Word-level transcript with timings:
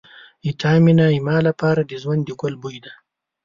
ستا 0.53 0.71
مینه 0.83 1.07
زما 1.15 1.37
لپاره 1.47 1.81
د 1.85 1.91
ژوند 2.01 2.21
د 2.25 2.29
ګل 2.41 2.53
بوی 2.61 2.77
دی. 2.83 2.93